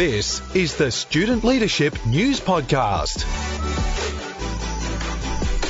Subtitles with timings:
[0.00, 3.59] This is the Student Leadership News Podcast.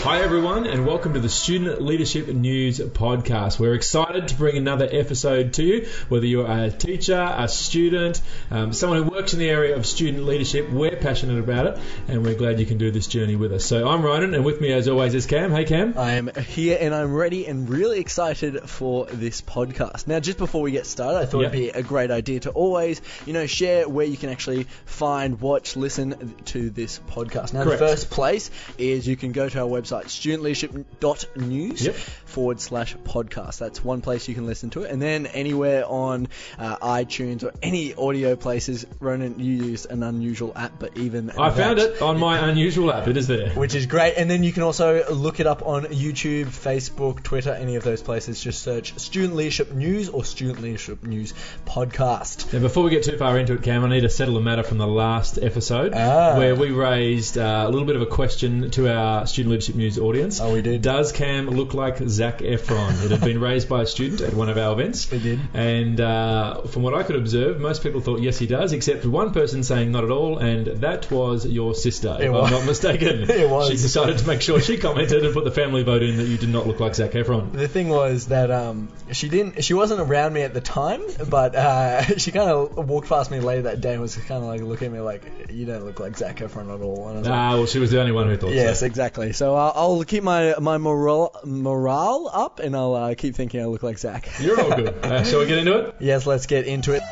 [0.03, 3.59] Hi, everyone, and welcome to the Student Leadership News Podcast.
[3.61, 5.89] We're excited to bring another episode to you.
[6.09, 10.25] Whether you're a teacher, a student, um, someone who works in the area of student
[10.25, 13.63] leadership, we're passionate about it, and we're glad you can do this journey with us.
[13.67, 15.51] So, I'm Ronan, and with me, as always, is Cam.
[15.53, 15.97] Hey, Cam.
[15.99, 20.07] I am here and I'm ready and really excited for this podcast.
[20.07, 21.55] Now, just before we get started, I thought Yep.
[21.55, 25.43] it'd be a great idea to always, you know, share where you can actually find,
[25.43, 27.53] watch, listen to this podcast.
[27.53, 27.81] Now, Correct.
[27.81, 31.95] the first place is you can go to our website, studentleadership.news Yep.
[31.95, 33.59] forward slash podcast.
[33.59, 34.91] That's one place you can listen to it.
[34.91, 40.53] And then anywhere on uh, iTunes or any audio places, Ronan, you used an unusual
[40.57, 43.09] app, but even I found it on my unusual app.
[43.09, 43.51] It is there.
[43.51, 44.15] which is great.
[44.17, 48.03] And then you can also look it up on YouTube, Facebook, Twitter, any of those
[48.03, 48.41] places.
[48.41, 51.35] Just search Student Leadership News or Student Leadership News
[51.67, 52.53] Podcast.
[52.53, 54.63] Now, before we get too far into it, Cam, I need to settle a matter
[54.63, 56.37] from the last episode Ah.
[56.37, 59.99] where we raised uh, a little bit of a question to our Student Leadership News
[59.99, 60.41] audience.
[60.41, 60.83] Oh, we did.
[60.83, 63.05] Does Cam look like Zac Efron?
[63.05, 65.11] It had been raised by a student at one of our events.
[65.13, 65.41] It did.
[65.55, 69.33] And uh, from what I could observe, most people thought yes, he does, except one
[69.33, 72.45] person saying not at all, and that was your sister, if was.
[72.45, 73.31] I'm not mistaken.
[73.41, 73.69] It was.
[73.69, 76.37] She decided to make sure she commented and put the family vote in that you
[76.37, 77.53] did not look like Zac Efron.
[77.53, 79.65] The thing was that um, she didn't.
[79.65, 83.41] She wasn't around me at the time, but uh, she kind of walked past me
[83.41, 86.01] later that day and was kind of like looking at me like, "You don't look
[86.01, 88.13] like Zac Efron at all." And I was like, Ah, well, she was the only
[88.13, 88.55] one who thought so.
[88.55, 88.87] Yes, so.
[88.87, 89.33] exactly.
[89.33, 93.67] So I'll, I'll keep my my morale morale up, and I'll uh, keep thinking I
[93.67, 94.29] look like Zac.
[94.41, 94.89] You're all good.
[95.05, 95.95] Uh, shall we get into it?
[96.01, 97.03] Yes, let's get into it.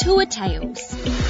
[0.00, 1.21] Tour Tales.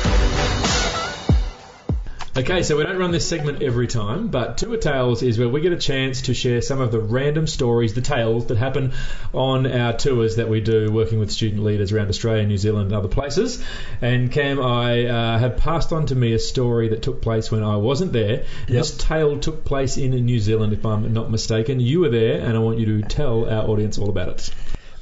[2.34, 5.60] Okay, so we don't run this segment every time, but Tour Tales is where we
[5.60, 8.94] get a chance to share some of the random stories, the tales that happen
[9.34, 12.94] on our tours that we do working with student leaders around Australia, New Zealand, and
[12.94, 13.62] other places.
[14.00, 17.62] And Cam, I uh, have passed on to me a story that took place when
[17.62, 18.46] I wasn't there.
[18.66, 21.80] This tale took place in New Zealand, if I'm not mistaken.
[21.80, 24.50] You were there, and I want you to tell our audience all about it.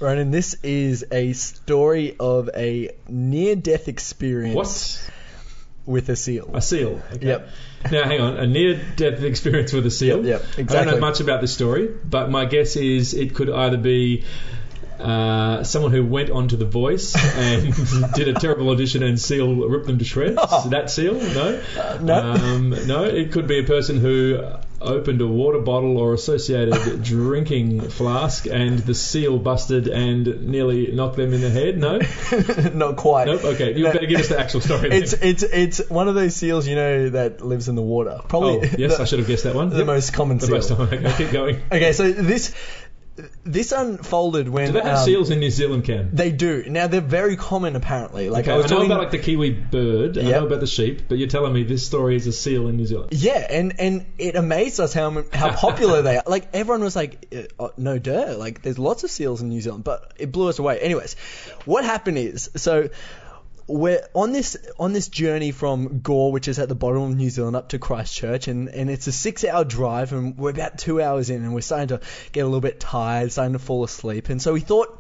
[0.01, 5.11] Ronan, this is a story of a near-death experience What?
[5.87, 6.51] With a seal.
[6.55, 7.03] A seal.
[7.15, 7.27] Okay.
[7.27, 7.49] Yep.
[7.91, 8.37] Now, hang on.
[8.37, 10.25] A near-death experience with a seal.
[10.25, 13.51] Yep, yep, I don't know much about this story, but my guess is it could
[13.51, 14.25] either be
[14.99, 17.75] uh, someone who went onto The Voice and
[18.15, 20.37] did a terrible audition and seal ripped them to shreds.
[20.69, 21.15] That seal?
[21.15, 21.63] No.
[21.77, 22.21] Uh, no.
[22.21, 23.05] Um, no.
[23.05, 24.45] It could be a person who
[24.81, 31.17] opened a water bottle or associated drinking flask and the seal busted and nearly knocked
[31.17, 31.77] them in the head.
[31.79, 31.99] No.
[32.73, 33.27] Not quite.
[33.27, 33.45] Nope.
[33.45, 33.77] Okay.
[33.77, 33.93] You No.
[33.93, 34.89] better give us the actual story.
[34.89, 35.03] then.
[35.03, 38.21] It's it's it's one of those seals you know that lives in the water.
[38.29, 38.69] Probably.
[38.69, 39.69] Oh, yes, the, I should have guessed that one.
[39.71, 39.87] The Yep.
[39.87, 40.55] most common The seal.
[40.57, 41.57] most okay, keep going.
[41.71, 42.55] Okay, so this
[43.45, 46.11] this unfolded when Do they have um, seals in New Zealand, Cam?
[46.13, 46.65] They do.
[46.69, 48.31] Now they're very common apparently.
[48.31, 50.19] Like Okay, I I, was know talking about like the kiwi bird.
[50.19, 52.77] I know about the sheep, but you're telling me this story is a seal in
[52.77, 53.13] New Zealand.
[53.13, 56.25] Yeah, and, and it amazed us how how popular they are.
[56.27, 59.61] Like everyone was like, uh, uh, no duh, like there's lots of seals in New
[59.61, 60.79] Zealand, but it blew us away.
[60.81, 61.15] Anyways,
[61.65, 62.91] what happened is so
[63.71, 67.31] we're on this on this journey from Gore, which is at the bottom of New
[67.31, 71.01] Zealand, up to Christchurch, and, and it's a six hour drive, and we're about two
[71.01, 72.01] hours in, and we're starting to
[72.33, 74.97] get a little bit tired, starting to fall asleep, and so we thought.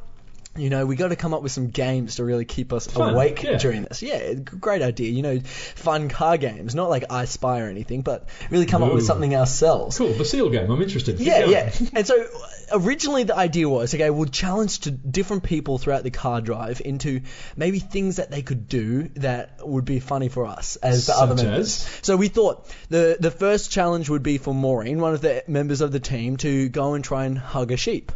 [0.56, 3.14] You know, we got to come up with some games to really keep us Fun,
[3.14, 3.56] awake yeah.
[3.56, 4.02] during this.
[4.02, 5.08] Yeah, great idea.
[5.10, 8.92] You know, fun car games, not like I Spy or anything, but really come up
[8.92, 9.96] with something ourselves.
[9.96, 10.68] Cool, the seal game.
[10.68, 11.18] I'm interested.
[11.18, 11.52] Keep Yeah, going.
[11.52, 11.72] yeah.
[11.94, 12.26] And so
[12.72, 17.20] originally the idea was, okay, we'll challenge to different people throughout the car drive into
[17.56, 21.36] maybe things that they could do that would be funny for us as the other
[21.36, 21.86] members.
[21.86, 22.00] as?
[22.02, 25.80] So we thought the the first challenge would be for Maureen, one of the members
[25.80, 28.10] of the team, to go and try and hug a sheep.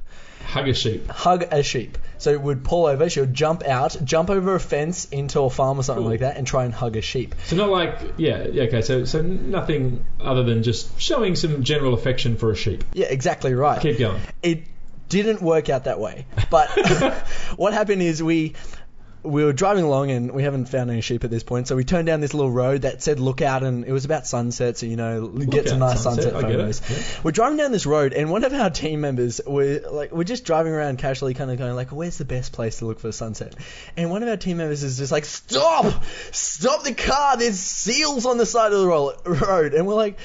[0.55, 1.11] Hug a sheep.
[1.11, 1.99] Hug a sheep.
[2.19, 5.51] So it would pull over, she would jump out, jump over a fence into a
[5.51, 7.35] farm or something like that, and try and hug a sheep.
[7.47, 8.63] So not like yeah, yeah.
[8.63, 12.85] Okay, so so nothing other than just showing some general affection for a sheep.
[12.93, 13.81] Yeah, exactly right.
[13.81, 14.21] Keep going.
[14.45, 14.63] it
[15.09, 16.25] didn't work out that way.
[16.51, 16.69] But
[17.57, 18.55] what happened is we
[19.25, 21.85] we were driving along and we haven't found any sheep at this point, so we
[21.85, 24.97] turned down this little road that said lookout and it was about sunset, so you
[24.97, 26.91] know get some nice sunset, sunset, I get it, photos.
[26.91, 27.21] yeah.
[27.23, 30.45] We're driving down this road and one of our team members were like we're just
[30.45, 33.13] driving around casually, kind of going like, where's the best place to look for a
[33.13, 33.55] sunset?
[33.97, 37.37] And one of our team members is just like, stop, stop the car!
[37.37, 38.87] There's seals on the side of the
[39.47, 40.19] road, and we're like.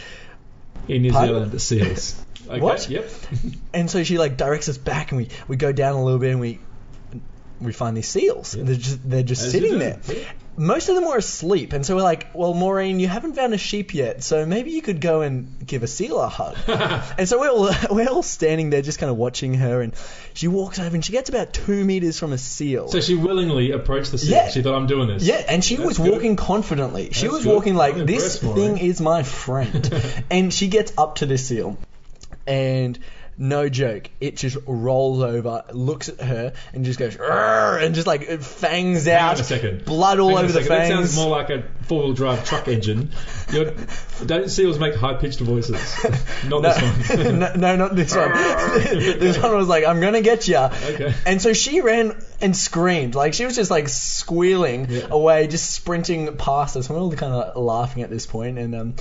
[0.87, 1.59] In New Pardon?
[1.59, 2.25] Zealand, seals.
[2.49, 2.89] Okay, What?
[2.89, 3.09] Yep.
[3.73, 6.31] And so she like directs us back, and we, we go down a little bit,
[6.31, 6.59] and we
[7.61, 8.53] we find these seals.
[8.53, 9.99] They're just they're just As sitting there.
[10.07, 10.15] yeah.
[10.57, 13.57] most of them were asleep, and so we're like, well, Maureen, you haven't found a
[13.57, 16.57] sheep yet, so maybe you could go and give a seal a hug.
[17.17, 19.93] and so we're all we're all standing there, just kind of watching her, and
[20.33, 22.87] she walks over and she gets about two meters from a seal.
[22.87, 24.31] So she willingly approached the seal.
[24.31, 24.49] Yeah.
[24.49, 25.23] She thought, I'm doing this.
[25.23, 26.11] Yeah, and she That's was good.
[26.11, 27.09] walking confidently.
[27.11, 27.53] She That's was good.
[27.53, 30.23] walking like I'm this thing Maureen." is my friend.
[30.31, 31.77] and she gets up to this seal,
[32.47, 32.97] and
[33.39, 38.21] no joke, it just rolls over, looks at her, and just goes and just like
[38.23, 39.85] it fangs Hang out, on a second.
[39.85, 40.77] blood all Hang on a over the second.
[40.77, 41.11] That fangs.
[41.11, 43.11] sounds more like a four-wheel drive truck engine.
[43.51, 43.73] You're,
[44.25, 45.79] don't seals make high-pitched voices?
[46.49, 47.39] Not no, this one.
[47.39, 48.31] no, no, not this one.
[48.33, 51.13] this one was like, "I'm gonna get ya." Okay.
[51.25, 55.07] And so she ran and screamed, like she was just like squealing Yeah.
[55.11, 56.89] away, just sprinting past us.
[56.89, 58.93] We're all kind of laughing at this point, and um,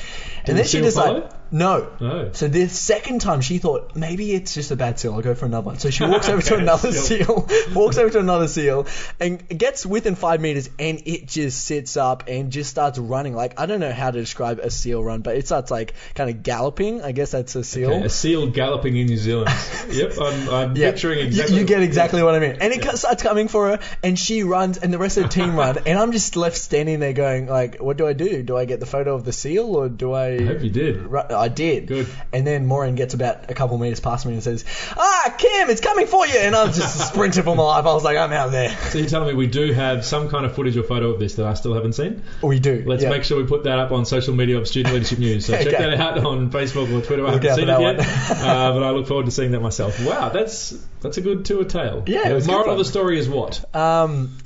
[0.44, 1.28] and then she just like, follow?
[1.50, 1.90] no.
[2.00, 2.30] No.
[2.32, 5.14] So the second time she thought maybe it's just a bad seal.
[5.14, 5.78] I'll go for another one.
[5.78, 7.48] So she walks over to another Seal.
[7.74, 8.86] walks over to another seal,
[9.20, 13.34] and gets within five meters, and it just sits up and just starts running.
[13.34, 16.28] Like I don't know how to describe a seal run, but it starts like kind
[16.30, 17.02] of galloping.
[17.02, 17.90] I guess that's a seal.
[17.92, 19.50] Okay, a seal galloping in New Zealand.
[19.90, 21.56] yep, I'm, I'm Yeah, picturing exactly.
[21.56, 22.56] You, get exactly what I mean.
[22.60, 25.28] And it co- starts coming for her, and she runs, and the rest of the
[25.28, 28.42] team run, and I'm just left standing there going, like, what do I do?
[28.42, 30.34] Do I get the photo of the seal, or do I?
[30.36, 30.96] I hope you did.
[30.96, 31.86] Ru- I did.
[31.86, 32.06] Good.
[32.32, 34.64] And then Maureen gets about a couple meters past me and says,
[34.96, 37.84] "Ah, Kim, it's coming for you!" And I was just sprinting for my life.
[37.84, 40.46] I was like, "I'm out there." So you're telling me we do have some kind
[40.46, 42.22] of footage or photo of this that I still haven't seen?
[42.42, 42.82] We do.
[42.86, 43.10] Let's yeah.
[43.10, 45.46] make sure we put that up on social media of Student Leadership News.
[45.46, 45.90] So check Okay.
[45.90, 47.26] that out on Facebook or Twitter.
[47.26, 48.00] I haven't seen it yet,
[48.30, 50.02] uh, but I look forward to seeing that myself.
[50.04, 52.04] Wow, that's that's a good tour tale.
[52.06, 52.72] Yeah, it was The good moral fun.
[52.72, 53.74] of the story is what?
[53.74, 54.38] Um,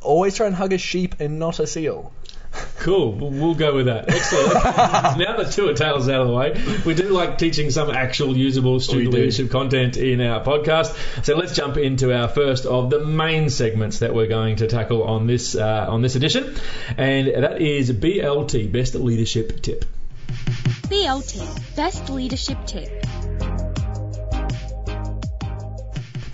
[0.00, 2.12] always try and hug a sheep and not a seal.
[2.78, 3.12] Cool.
[3.12, 4.08] We'll, we'll go with that.
[4.08, 4.54] Excellent.
[5.18, 8.34] now that the tour tales out of the way, we do like teaching some actual
[8.34, 9.18] usable student do.
[9.18, 10.96] leadership content in our podcast.
[11.24, 15.02] So let's jump into our first of the main segments that we're going to tackle
[15.02, 16.56] on this uh, on this edition,
[16.96, 19.84] and that is BLT, Best Leadership Tip.
[20.88, 23.04] BLT, Best Leadership Tip.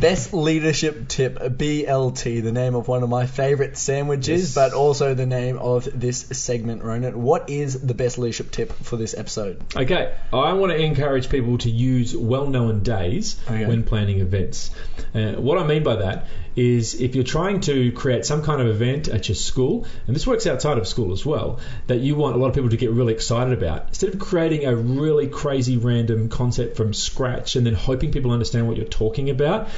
[0.03, 4.55] Best leadership tip, BLT, the name of one of my favourite sandwiches, Yes.
[4.57, 7.23] but also the name of this segment, Ronan.
[7.23, 9.63] What is the best leadership tip for this episode?
[9.77, 13.65] Okay, I want to encourage people to use well-known days Okay.
[13.65, 14.73] when planning events.
[15.15, 16.27] Uh, what I mean by that
[16.57, 20.27] is if you're trying to create some kind of event at your school, and this
[20.27, 22.91] works outside of school as well, that you want a lot of people to get
[22.91, 27.75] really excited about, instead of creating a really crazy random concept from scratch and then
[27.75, 29.69] hoping people understand what you're talking about,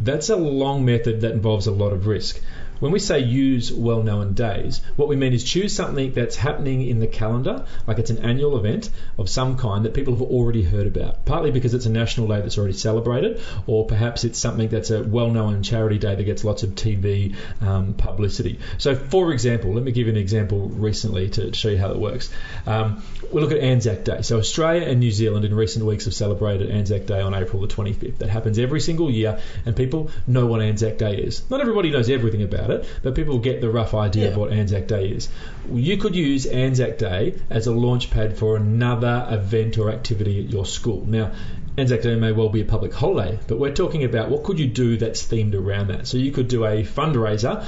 [0.00, 2.40] that's a long method that involves a lot of risk.
[2.82, 6.84] When we say use well known days, what we mean is choose something that's happening
[6.84, 10.64] in the calendar, like it's an annual event of some kind that people have already
[10.64, 14.68] heard about, partly because it's a national day that's already celebrated, or perhaps it's something
[14.68, 18.58] that's a well known charity day that gets lots of TV um, publicity.
[18.78, 22.00] So, for example, let me give you an example recently to show you how it
[22.00, 22.34] works.
[22.66, 24.22] Um, we look at Anzac Day.
[24.22, 27.68] So, Australia and New Zealand in recent weeks have celebrated Anzac Day on April the
[27.68, 28.18] 25th.
[28.18, 31.48] That happens every single year, and people know what Anzac Day is.
[31.48, 32.71] Not everybody knows everything about it,
[33.02, 35.28] but people get the rough idea of what Anzac Day is.
[35.72, 40.50] You could use Anzac Day as a launch pad for another event or activity at
[40.50, 41.04] your school.
[41.06, 41.32] Now,
[41.76, 44.66] Anzac Day may well be a public holiday, but we're talking about what could you
[44.66, 46.06] do that's themed around that.
[46.06, 47.66] So you could do a fundraiser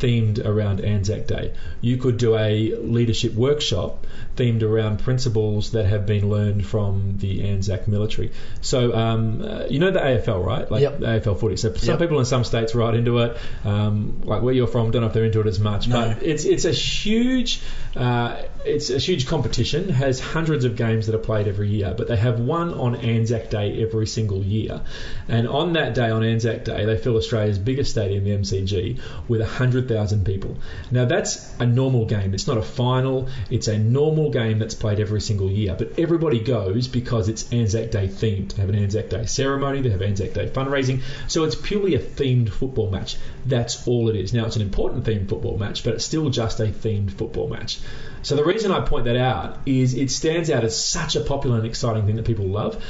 [0.00, 1.52] themed around Anzac Day.
[1.80, 4.06] You could do a leadership workshop
[4.36, 8.32] themed around principles that have been learned from the Anzac military.
[8.60, 10.70] So um, uh, you know the AFL, right?
[10.70, 11.00] Like Yep.
[11.00, 11.56] AFL footy.
[11.56, 11.98] So some Yep.
[12.00, 13.36] people in some states are right into it.
[13.64, 16.08] Um, like where you're from, don't know if they're into it as much, No.
[16.14, 17.60] but it's it's a huge
[17.94, 19.88] uh, it's a huge competition.
[19.88, 23.48] Has hundreds of games that are played every year, but they have one on Anzac
[23.48, 24.82] Day every single year.
[25.28, 29.40] And on that day, on Anzac Day, they fill Australia's biggest stadium, the MCG, with
[29.40, 30.56] hundred thousand people.
[30.90, 32.34] Now that's a normal game.
[32.34, 33.28] It's not a final.
[33.50, 35.74] It's a normal game that's played every single year.
[35.78, 38.54] But everybody goes because it's Anzac Day themed.
[38.54, 39.82] They have an Anzac Day ceremony.
[39.82, 41.02] They have Anzac Day fundraising.
[41.28, 43.16] So it's purely a themed football match.
[43.44, 44.32] That's all it is.
[44.32, 47.78] Now it's an important themed football match, but it's still just a themed football match.
[48.22, 51.58] So the reason I point that out is it stands out as such a popular
[51.58, 52.82] and exciting thing that people love.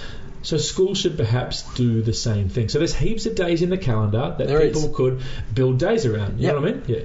[0.47, 2.69] So schools should perhaps do the same thing.
[2.69, 4.97] So there's heaps of days in the calendar that There people is.
[4.97, 5.21] could
[5.53, 6.39] build days around.
[6.39, 6.55] You Yep.
[6.55, 6.83] know what I mean?
[6.87, 6.99] Yeah.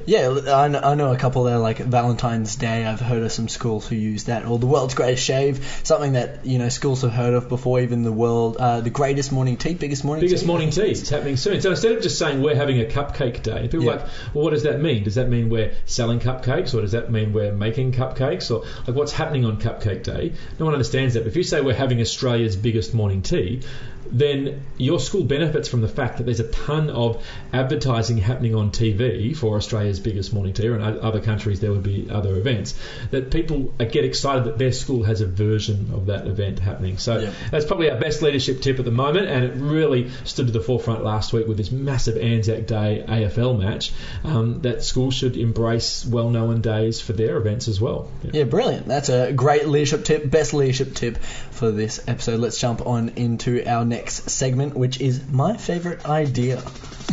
[0.45, 2.85] Yeah, I know, I know a couple there, like Valentine's Day.
[2.85, 6.45] I've heard of some schools who use that, or the world's greatest shave, something that
[6.45, 7.79] you know schools have heard of before.
[7.81, 10.47] Even the world, uh, the greatest morning tea, biggest morning Biggest tea.
[10.47, 10.91] morning tea.
[10.91, 11.61] It's happening soon.
[11.61, 13.91] So instead of just saying we're having a cupcake day, people Yeah.
[13.93, 14.05] are like,
[14.35, 15.03] well, what does that mean?
[15.03, 18.95] Does that mean we're selling cupcakes, or does that mean we're making cupcakes, or like
[18.95, 20.33] what's happening on Cupcake Day?
[20.59, 21.21] No one understands that.
[21.21, 23.63] But if you say we're having Australia's biggest morning tea, IT
[24.09, 28.71] then your school benefits from the fact that there's a ton of advertising happening on
[28.71, 32.77] TV for Australia's biggest morning tea, and other countries there would be other events.
[33.11, 36.97] That people get excited that their school has a version of that event happening.
[36.97, 37.31] So Yeah.
[37.51, 40.61] that's probably our best leadership tip at the moment, and it really stood to the
[40.61, 43.91] forefront last week with this massive Anzac Day AFL match.
[44.23, 48.09] Um, that schools should embrace well-known days for their events as well.
[48.23, 48.31] Yeah.
[48.33, 48.87] Yeah, brilliant.
[48.87, 51.17] That's a great leadership tip, best leadership tip
[51.51, 52.39] for this episode.
[52.39, 56.63] Let's jump on into our next segment, which is my favorite idea.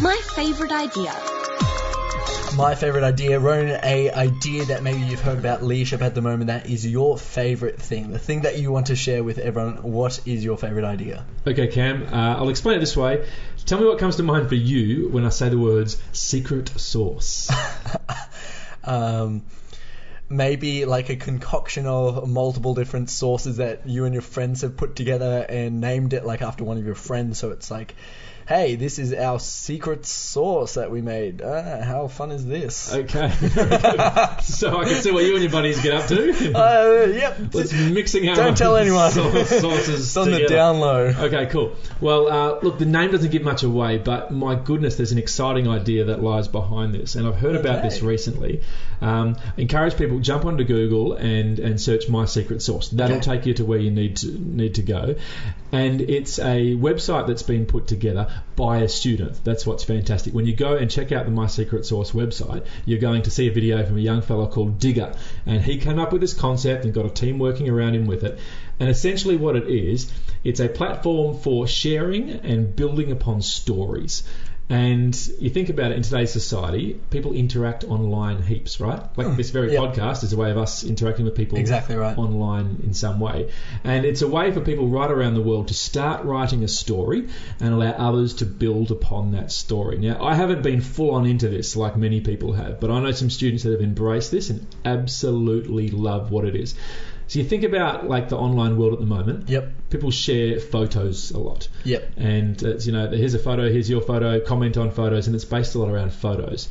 [0.00, 1.12] My favorite idea.
[2.56, 6.46] My favorite idea, Ronan, a idea that maybe you've heard about leadership at the moment.
[6.46, 9.82] That is your favorite thing, the thing that you want to share with everyone.
[9.82, 11.24] What is your favorite idea?
[11.46, 13.28] Okay, Cam, uh, I'll explain it this way.
[13.66, 17.50] Tell me what comes to mind for you when I say the words secret sauce.
[18.84, 19.42] Um,
[20.30, 24.94] maybe like a concoction of multiple different sauces that you and your friends have put
[24.94, 27.38] together and named it like after one of your friends.
[27.38, 27.94] So it's like,
[28.48, 31.42] hey, this is our secret sauce that we made.
[31.42, 32.90] Ah, how fun is this?
[32.94, 33.28] Okay.
[34.42, 36.28] so I can see what you and your buddies get up to.
[36.58, 37.38] Uh, yep.
[37.52, 39.10] Let's mixing our Don't tell anyone.
[39.12, 41.08] sauces It's on the down low.
[41.08, 41.76] Okay, cool.
[42.00, 45.68] Well, uh, look, the name doesn't give much away, but my goodness, there's an exciting
[45.68, 48.62] idea that lies behind this, and I've heard about this recently.
[49.00, 52.88] Um, encourage people jump onto Google and and search my secret sauce.
[52.88, 53.36] That'll Okay.
[53.36, 55.16] take you to where you need to need to go,
[55.72, 59.42] and it's a website that's been put together by a student.
[59.44, 60.34] That's what's fantastic.
[60.34, 63.48] When you go and check out the My Secret Sauce website, you're going to see
[63.48, 65.14] a video from a young fellow called Digger,
[65.46, 68.24] and he came up with this concept and got a team working around him with
[68.24, 68.38] it.
[68.80, 70.12] And essentially, what it is,
[70.44, 74.22] it's a platform for sharing and building upon stories.
[74.70, 79.00] And you think about it in today's society, people interact online heaps, right?
[79.16, 79.36] Like hmm.
[79.36, 79.80] this very yeah.
[79.80, 82.16] podcast is a way of us interacting with people Exactly right.
[82.18, 83.50] online in some way.
[83.82, 87.28] And it's a way for people right around the world to start writing a story
[87.60, 89.96] and allow others to build upon that story.
[89.98, 93.12] Now, I haven't been full on into this like many people have, but I know
[93.12, 96.74] some students that have embraced this and absolutely love what it is.
[97.28, 99.48] So you think about like the online world at the moment.
[99.48, 99.70] Yep.
[99.90, 101.68] People share photos a lot.
[101.84, 102.12] Yep.
[102.16, 105.44] And it's, you know, here's a photo, here's your photo, comment on photos, and it's
[105.44, 106.68] based a lot around photos.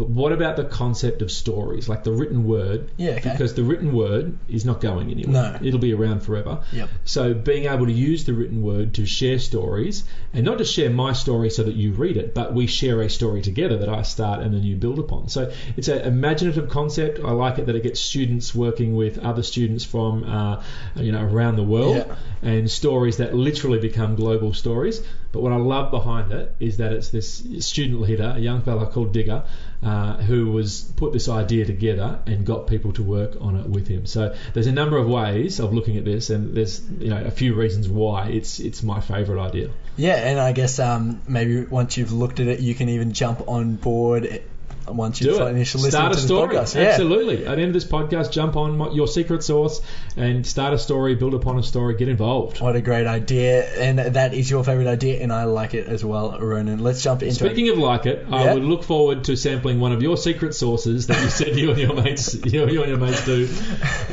[0.00, 2.90] But what about the concept of stories, like the written word?
[2.96, 3.32] Yeah, okay.
[3.32, 5.58] Because the written word is not going anywhere.
[5.60, 5.66] No.
[5.66, 6.62] It'll be around forever.
[6.72, 6.88] Yep.
[7.04, 10.88] So being able to use the written word to share stories, and not just share
[10.88, 14.00] my story so that you read it, but we share a story together that I
[14.00, 15.28] start and then you build upon.
[15.28, 17.20] So it's an imaginative concept.
[17.22, 20.62] I like it that it gets students working with other students from uh,
[20.96, 22.16] you know around the world, Yeah.
[22.40, 25.02] and stories that literally become global stories.
[25.32, 28.86] But what I love behind it is that it's this student leader, a young fella
[28.86, 29.44] called Digger,
[29.82, 33.88] uh, who was put this idea together and got people to work on it with
[33.88, 34.06] him.
[34.06, 37.30] So there's a number of ways of looking at this, and there's you know a
[37.30, 39.70] few reasons why it's it's my favourite idea.
[39.96, 43.48] Yeah, and I guess um, maybe once you've looked at it, you can even jump
[43.48, 44.42] on board
[44.88, 45.64] once you've Do it.
[45.66, 46.54] Start a to this story.
[46.56, 46.74] podcast.
[46.74, 46.82] Yeah.
[46.90, 47.46] Absolutely.
[47.46, 49.80] At the end of this podcast, jump on your secret sauce
[50.16, 52.60] and start a story, build upon a story, get involved.
[52.60, 56.04] What a great idea, and that is your favorite idea, and I like it as
[56.04, 56.78] well, Ronan.
[56.80, 58.36] Let's jump into Speaking of like it, Yeah.
[58.36, 61.70] I would look forward to sampling one of your secret sauces that you said you
[61.70, 63.46] and your mates, you, you and your mates do,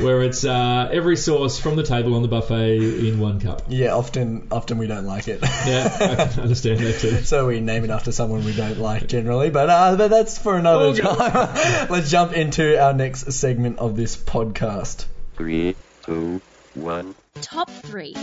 [0.02, 2.76] where it's uh, every sauce from the table on the buffet
[3.08, 3.62] in one cup.
[3.68, 5.40] Yeah, often, often we don't like it.
[5.42, 5.96] Yeah,
[6.36, 7.22] I understand that too.
[7.22, 10.57] so we name it after someone we don't like generally, but uh, but that's for
[10.58, 11.00] another Okay.
[11.02, 11.88] time.
[11.90, 15.06] Let's jump into our next segment of this podcast.
[15.36, 15.74] Three,
[16.04, 16.40] two,
[16.74, 17.14] one.
[17.40, 18.14] Top 3.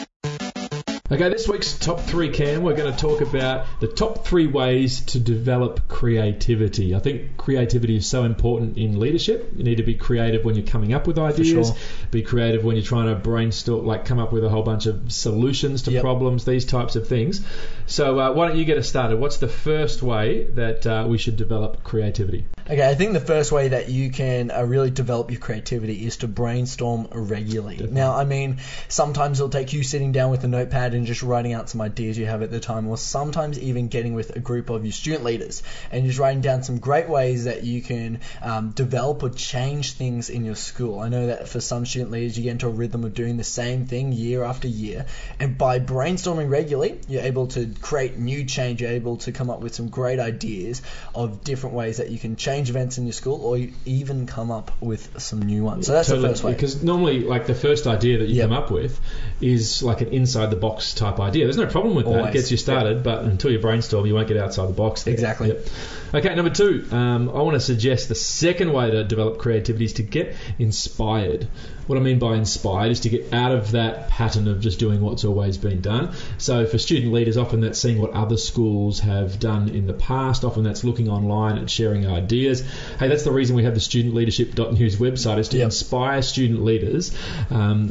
[1.11, 5.01] Okay, this week's top three, Cam, we're going to talk about the top three ways
[5.01, 6.95] to develop creativity.
[6.95, 9.51] I think creativity is so important in leadership.
[9.55, 11.77] You need to be creative when you're coming up with ideas, sure.
[12.09, 15.11] be creative when you're trying to brainstorm, like come up with a whole bunch of
[15.11, 16.01] solutions to Yep.
[16.01, 17.45] problems, these types of things.
[17.85, 19.19] So, uh, why don't you get us started?
[19.19, 22.45] What's the first way that uh, we should develop creativity?
[22.67, 26.17] Okay, I think the first way that you can uh, really develop your creativity is
[26.17, 27.87] to brainstorm regularly.
[27.91, 28.57] Now, I mean,
[28.87, 32.17] sometimes it'll take you sitting down with a notepad and just writing out some ideas
[32.17, 35.23] you have at the time, or sometimes even getting with a group of your student
[35.23, 39.91] leaders and just writing down some great ways that you can um, develop or change
[39.91, 40.99] things in your school.
[40.99, 43.43] I know that for some student leaders, you get into a rhythm of doing the
[43.43, 45.05] same thing year after year,
[45.39, 48.81] and by brainstorming regularly, you're able to create new change.
[48.81, 50.81] You're able to come up with some great ideas
[51.13, 54.25] of different ways that you can change change events in your school, or you even
[54.27, 55.87] come up with some new ones.
[55.87, 56.53] So that's Totally, the first way.
[56.53, 58.49] Because normally, like the first idea that you Yep.
[58.49, 58.99] come up with
[59.41, 61.45] is like an inside the box type idea.
[61.45, 62.29] There's no problem with that.
[62.29, 65.03] It gets you started, but until you brainstorm, you won't get outside the box.
[65.03, 65.13] there.
[65.13, 65.49] Exactly.
[65.49, 65.67] Yep.
[66.15, 69.93] Okay, number two, um, I want to suggest the second way to develop creativity is
[69.93, 71.47] to get inspired.
[71.87, 75.01] What I mean by inspired is to get out of that pattern of just doing
[75.01, 76.13] what's always been done.
[76.37, 80.43] So for student leaders, often that's seeing what other schools have done in the past.
[80.43, 82.61] Often that's looking online and sharing ideas.
[82.99, 85.65] Hey, that's the reason we have the studentleadership.news website is to Yep.
[85.65, 87.15] inspire student leaders
[87.49, 87.87] um,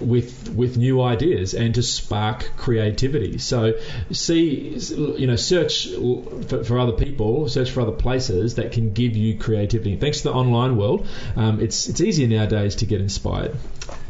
[0.00, 3.38] with with new ideas and to spark creativity.
[3.38, 3.74] So
[4.10, 4.76] see,
[5.18, 5.88] you know, search
[6.48, 9.96] for, for other people, search for other places that can give you creativity.
[9.96, 11.06] Thanks to the online world,
[11.36, 13.29] um, it's it's easier nowadays to get inspired.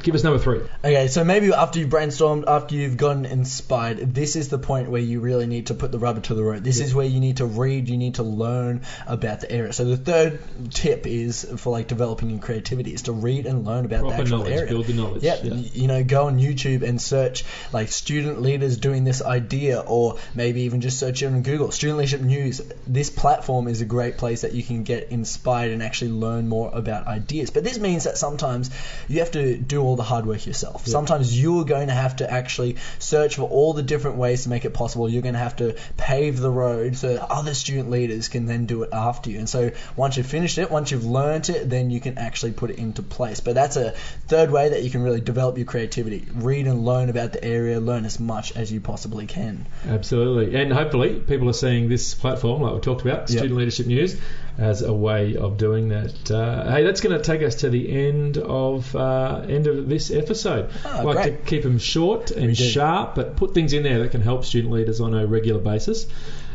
[0.03, 0.61] Give us number three.
[0.83, 5.01] Okay, so maybe after you've brainstormed, after you've gotten inspired, this is the point where
[5.01, 6.65] you really need to put the rubber to the road.
[6.65, 9.75] This is where you need to read, you need to learn about the area.
[9.75, 13.85] So the third tip is for like developing your creativity is to read and learn
[13.85, 14.69] about Proper the actual knowledge, area.
[14.71, 15.53] build the knowledge, Yeah, yeah.
[15.55, 20.63] you know, go on YouTube and search like student leaders doing this idea, or maybe
[20.63, 21.73] even just search it on Google.
[21.73, 22.63] Student Leadership News.
[22.87, 26.71] This platform is a great place that you can get inspired and actually learn more
[26.73, 27.51] about ideas.
[27.51, 28.71] But this means that sometimes
[29.11, 30.87] you have to do all the hard work yourself.
[30.87, 34.65] Sometimes you're going to have to actually search for all the different ways to make
[34.65, 35.09] it possible.
[35.09, 38.67] You're going to have to pave the road so that other student leaders can then
[38.67, 39.39] do it after you.
[39.39, 42.71] And so once you've finished it, once you've learned it, then you can actually put
[42.71, 43.41] it into place.
[43.41, 43.93] But that's a
[44.29, 46.27] third way that you can really develop your creativity.
[46.33, 49.67] Read and learn about the area, learn as much as you possibly can.
[49.89, 53.29] Absolutely, and hopefully people are seeing this platform, like we talked about, Yep.
[53.29, 54.17] Student Leadership News,
[54.61, 56.31] as a way of doing that.
[56.31, 60.11] Uh, hey, that's going to take us to the end of uh, end of this
[60.11, 60.71] episode.
[60.85, 61.25] Ah, like great.
[61.25, 62.63] to keep them short and do.
[62.63, 66.07] sharp, but put things in there that can help student leaders on a regular basis.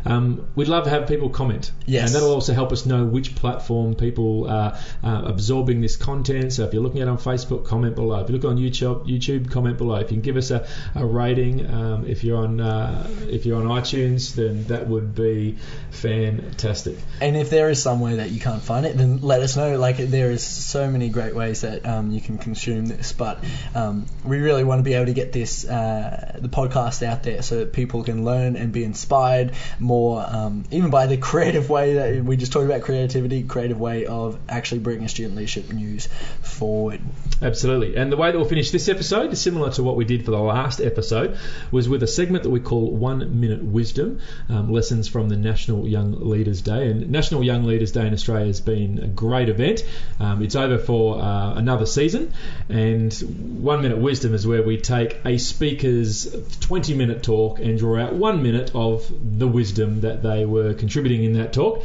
[0.05, 2.07] Um, we'd love to have people comment, Yes.
[2.07, 6.53] and that'll also help us know which platform people are uh, absorbing this content.
[6.53, 8.19] So if you're looking at it on Facebook, comment below.
[8.21, 9.95] If you look on YouTube, YouTube, comment below.
[9.95, 13.57] If you can give us a, a rating, um, if you're on uh, if you're
[13.59, 15.57] on iTunes, then that would be
[15.91, 16.97] fantastic.
[17.21, 19.77] And if there is somewhere that you can't find it, then let us know.
[19.77, 23.43] Like there is so many great ways that um, you can consume this, but
[23.73, 27.41] um, we really want to be able to get this uh, the podcast out there
[27.41, 31.95] so that people can learn and be inspired more, um, even by the creative way
[31.95, 36.07] that we just talked about creativity, creative way of actually bringing student leadership news
[36.41, 37.01] forward.
[37.41, 37.95] Absolutely.
[37.95, 40.31] And the way that we'll finish this episode is similar to what we did for
[40.31, 41.37] the last episode,
[41.71, 45.87] was with a segment that we call One Minute Wisdom, um, lessons from the National
[45.87, 46.89] Young Leaders Day.
[46.89, 49.83] And National Young Leaders Day in Australia has been a great event.
[50.19, 52.33] Um, it's over for uh, another season,
[52.69, 53.13] and
[53.61, 58.13] One Minute Wisdom is where we take a speaker's 20 minute talk and draw out
[58.13, 59.47] one minute of the
[59.85, 61.83] wisdom that they were contributing in that talk.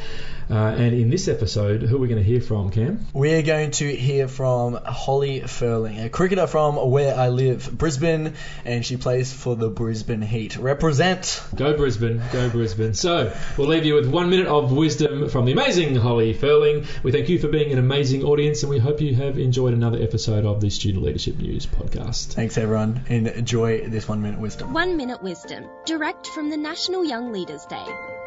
[0.51, 3.07] Uh, and in this episode, who are we going to hear from, Cam?
[3.13, 8.35] We're going to hear from Holly Ferling, a cricketer from where I live, Brisbane,
[8.65, 10.57] and she plays for the Brisbane Heat.
[10.57, 11.41] Represent!
[11.55, 12.95] Go Brisbane, go Brisbane.
[12.95, 16.87] So we'll leave you with one minute of wisdom from the amazing Holly Ferling.
[17.05, 20.03] We thank you for being an amazing audience, and we hope you have enjoyed another
[20.03, 22.33] episode of the Student Leadership News podcast.
[22.33, 24.73] Thanks everyone, and enjoy this one minute wisdom.
[24.73, 28.20] One Minute Wisdom, direct from the National Young Leaders Day.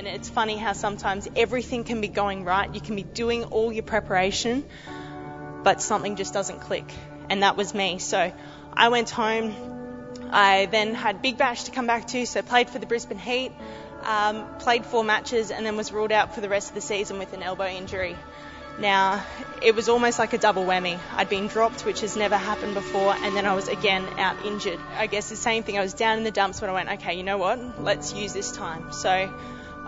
[0.00, 2.74] And it's funny how sometimes everything can be going right.
[2.74, 4.64] You can be doing all your preparation,
[5.62, 6.90] but something just doesn't click.
[7.28, 7.98] And that was me.
[7.98, 8.32] So
[8.72, 9.54] I went home.
[10.30, 13.52] I then had Big Bash to come back to, so played for the Brisbane Heat,
[14.04, 17.18] um, played four matches, and then was ruled out for the rest of the season
[17.18, 18.16] with an elbow injury.
[18.78, 19.22] Now,
[19.60, 20.98] it was almost like a double whammy.
[21.14, 24.80] I'd been dropped, which has never happened before, and then I was again out injured.
[24.96, 25.76] I guess the same thing.
[25.76, 27.82] I was down in the dumps when I went, okay, you know what?
[27.82, 28.94] Let's use this time.
[28.94, 29.30] So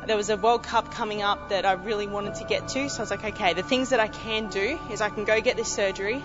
[0.07, 2.89] there was a World Cup coming up that I really wanted to get to.
[2.89, 5.41] So I was like, okay, the things that I can do is I can go
[5.41, 6.23] get this surgery,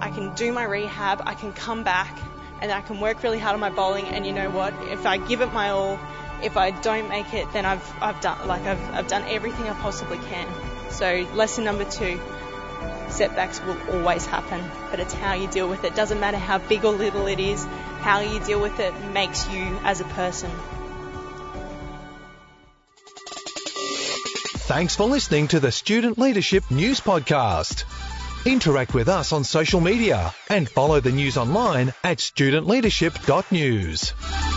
[0.00, 2.18] I can do my rehab, I can come back,
[2.60, 4.06] and I can work really hard on my bowling.
[4.06, 4.72] And you know what?
[4.88, 5.98] If I give it my all,
[6.42, 9.74] if I don't make it, then I've I've done like I've I've done everything I
[9.74, 10.48] possibly can.
[10.90, 12.20] So lesson number two.
[13.08, 15.94] Setbacks will always happen, but it's how you deal with it.
[15.94, 17.62] Doesn't matter how big or little it is,
[18.00, 20.50] how you deal with it makes you as a person.
[24.72, 27.84] Thanks for listening to the Student Leadership News Podcast.
[28.46, 34.51] Interact with us on social media and follow the news online at studentleadership.news.